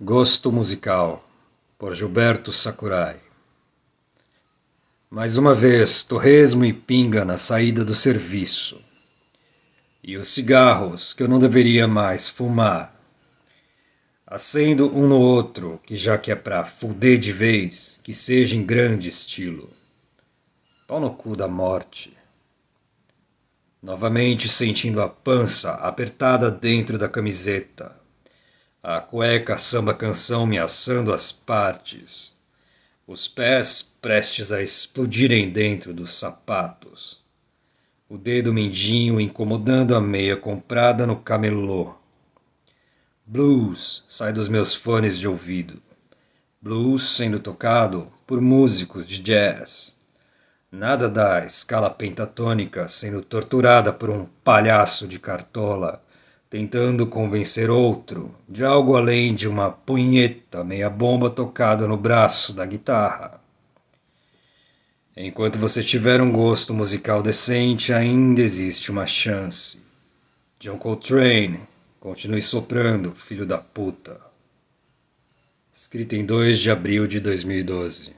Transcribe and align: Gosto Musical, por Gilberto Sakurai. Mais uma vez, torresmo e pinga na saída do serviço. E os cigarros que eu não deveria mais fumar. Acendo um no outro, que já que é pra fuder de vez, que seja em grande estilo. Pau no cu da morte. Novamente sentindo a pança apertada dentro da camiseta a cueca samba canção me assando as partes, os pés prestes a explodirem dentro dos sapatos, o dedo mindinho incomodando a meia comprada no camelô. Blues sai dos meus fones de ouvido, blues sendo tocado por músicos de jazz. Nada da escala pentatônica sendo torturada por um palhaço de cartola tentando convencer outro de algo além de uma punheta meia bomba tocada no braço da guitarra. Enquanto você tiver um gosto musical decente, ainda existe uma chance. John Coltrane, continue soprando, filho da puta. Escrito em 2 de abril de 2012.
Gosto 0.00 0.52
Musical, 0.52 1.28
por 1.76 1.92
Gilberto 1.92 2.52
Sakurai. 2.52 3.16
Mais 5.10 5.36
uma 5.36 5.52
vez, 5.52 6.04
torresmo 6.04 6.64
e 6.64 6.72
pinga 6.72 7.24
na 7.24 7.36
saída 7.36 7.84
do 7.84 7.96
serviço. 7.96 8.80
E 10.00 10.16
os 10.16 10.28
cigarros 10.28 11.12
que 11.12 11.24
eu 11.24 11.26
não 11.26 11.40
deveria 11.40 11.88
mais 11.88 12.28
fumar. 12.28 12.94
Acendo 14.24 14.86
um 14.96 15.08
no 15.08 15.18
outro, 15.18 15.80
que 15.82 15.96
já 15.96 16.16
que 16.16 16.30
é 16.30 16.36
pra 16.36 16.64
fuder 16.64 17.18
de 17.18 17.32
vez, 17.32 17.98
que 18.00 18.14
seja 18.14 18.54
em 18.54 18.64
grande 18.64 19.08
estilo. 19.08 19.68
Pau 20.86 21.00
no 21.00 21.12
cu 21.12 21.34
da 21.34 21.48
morte. 21.48 22.16
Novamente 23.82 24.48
sentindo 24.48 25.02
a 25.02 25.08
pança 25.08 25.72
apertada 25.72 26.52
dentro 26.52 26.96
da 26.96 27.08
camiseta 27.08 27.97
a 28.90 29.02
cueca 29.02 29.58
samba 29.58 29.92
canção 29.92 30.46
me 30.46 30.58
assando 30.58 31.12
as 31.12 31.30
partes, 31.30 32.34
os 33.06 33.28
pés 33.28 33.82
prestes 33.82 34.50
a 34.50 34.62
explodirem 34.62 35.50
dentro 35.50 35.92
dos 35.92 36.14
sapatos, 36.14 37.22
o 38.08 38.16
dedo 38.16 38.50
mindinho 38.50 39.20
incomodando 39.20 39.94
a 39.94 40.00
meia 40.00 40.38
comprada 40.38 41.06
no 41.06 41.16
camelô. 41.16 41.96
Blues 43.26 44.04
sai 44.08 44.32
dos 44.32 44.48
meus 44.48 44.74
fones 44.74 45.18
de 45.18 45.28
ouvido, 45.28 45.82
blues 46.58 47.10
sendo 47.10 47.38
tocado 47.38 48.10
por 48.26 48.40
músicos 48.40 49.06
de 49.06 49.20
jazz. 49.20 49.98
Nada 50.72 51.10
da 51.10 51.44
escala 51.44 51.90
pentatônica 51.90 52.88
sendo 52.88 53.20
torturada 53.20 53.92
por 53.92 54.08
um 54.08 54.24
palhaço 54.42 55.06
de 55.06 55.18
cartola 55.18 56.00
tentando 56.50 57.06
convencer 57.06 57.70
outro 57.70 58.34
de 58.48 58.64
algo 58.64 58.96
além 58.96 59.34
de 59.34 59.48
uma 59.48 59.70
punheta 59.70 60.64
meia 60.64 60.88
bomba 60.88 61.28
tocada 61.28 61.86
no 61.86 61.96
braço 61.96 62.52
da 62.52 62.64
guitarra. 62.64 63.40
Enquanto 65.16 65.58
você 65.58 65.82
tiver 65.82 66.20
um 66.20 66.30
gosto 66.30 66.72
musical 66.72 67.22
decente, 67.22 67.92
ainda 67.92 68.40
existe 68.40 68.90
uma 68.90 69.04
chance. 69.04 69.78
John 70.60 70.78
Coltrane, 70.78 71.60
continue 71.98 72.40
soprando, 72.40 73.12
filho 73.12 73.44
da 73.44 73.58
puta. 73.58 74.20
Escrito 75.72 76.14
em 76.14 76.24
2 76.24 76.58
de 76.60 76.70
abril 76.70 77.06
de 77.06 77.20
2012. 77.20 78.17